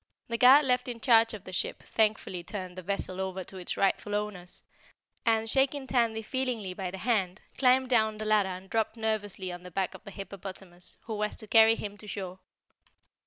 The 0.29 0.37
guard 0.39 0.65
left 0.65 0.87
in 0.87 0.99
charge 0.99 1.35
of 1.35 1.43
the 1.43 1.53
ship 1.53 1.83
thankfully 1.83 2.43
turned 2.43 2.75
the 2.75 2.81
vessel 2.81 3.21
over 3.21 3.43
to 3.43 3.57
its 3.57 3.77
rightful 3.77 4.15
owners 4.15 4.63
and, 5.27 5.47
shaking 5.47 5.85
Tandy 5.85 6.23
feelingly 6.23 6.73
by 6.73 6.89
the 6.89 6.97
hand, 6.97 7.39
climbed 7.59 7.91
down 7.91 8.17
the 8.17 8.25
ladder 8.25 8.49
and 8.49 8.67
dropped 8.67 8.97
nervously 8.97 9.51
on 9.51 9.61
the 9.61 9.69
back 9.69 9.93
of 9.93 10.03
the 10.03 10.09
hippopotamus, 10.09 10.97
who 11.01 11.17
was 11.17 11.35
to 11.35 11.45
carry 11.45 11.75
him 11.75 11.99
to 11.99 12.07
shore. 12.07 12.39